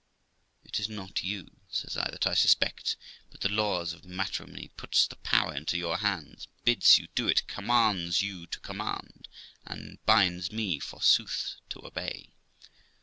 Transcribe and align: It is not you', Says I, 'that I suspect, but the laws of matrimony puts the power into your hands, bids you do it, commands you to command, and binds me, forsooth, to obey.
It 0.65 0.79
is 0.79 0.89
not 0.89 1.21
you', 1.23 1.57
Says 1.69 1.95
I, 1.95 2.09
'that 2.09 2.25
I 2.25 2.33
suspect, 2.33 2.97
but 3.29 3.41
the 3.41 3.49
laws 3.53 3.93
of 3.93 4.03
matrimony 4.03 4.69
puts 4.69 5.05
the 5.05 5.15
power 5.17 5.53
into 5.53 5.77
your 5.77 5.97
hands, 5.97 6.47
bids 6.65 6.97
you 6.97 7.07
do 7.13 7.27
it, 7.27 7.45
commands 7.45 8.23
you 8.23 8.47
to 8.47 8.59
command, 8.61 9.27
and 9.63 10.03
binds 10.07 10.51
me, 10.51 10.79
forsooth, 10.79 11.57
to 11.69 11.85
obey. 11.85 12.31